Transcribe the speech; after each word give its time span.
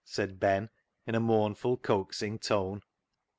"said 0.17 0.39
Ben, 0.39 0.67
in 1.05 1.13
a 1.13 1.19
mournful, 1.19 1.77
coaxing 1.77 2.39
tone. 2.39 2.81